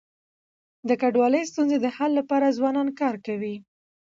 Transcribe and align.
د 0.87 0.89
کډوالی 1.01 1.41
ستونزي 1.51 1.77
د 1.81 1.87
حل 1.95 2.11
لپاره 2.19 2.55
ځوانان 2.57 2.87
کار 2.99 3.15
کوي. 3.25 3.55